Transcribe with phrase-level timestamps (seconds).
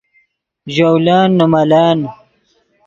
[0.75, 1.99] ژولن نے ملن